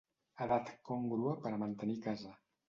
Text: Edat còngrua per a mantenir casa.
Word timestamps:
Edat 0.45 0.71
còngrua 0.89 1.35
per 1.45 1.53
a 1.53 1.61
mantenir 1.65 1.99
casa. 2.09 2.35